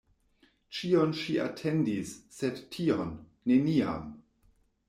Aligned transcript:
Ĉion 0.77 1.13
ŝi 1.19 1.35
atendis, 1.43 2.15
sed 2.39 2.65
tion— 2.77 3.15
neniam. 3.53 4.13